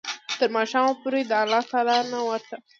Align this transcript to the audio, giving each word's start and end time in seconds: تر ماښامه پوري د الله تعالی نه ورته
تر 0.39 0.49
ماښامه 0.55 0.93
پوري 1.01 1.21
د 1.27 1.31
الله 1.41 1.63
تعالی 1.71 1.97
نه 2.11 2.19
ورته 2.27 2.55